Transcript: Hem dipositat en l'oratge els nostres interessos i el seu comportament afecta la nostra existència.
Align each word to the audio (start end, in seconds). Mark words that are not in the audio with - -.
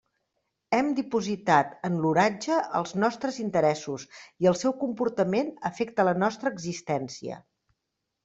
Hem 0.75 0.87
dipositat 0.99 1.75
en 1.89 1.97
l'oratge 2.05 2.55
els 2.79 2.93
nostres 3.03 3.37
interessos 3.43 4.07
i 4.45 4.49
el 4.53 4.57
seu 4.63 4.75
comportament 4.79 5.51
afecta 5.73 6.07
la 6.11 6.15
nostra 6.25 6.55
existència. 6.57 7.37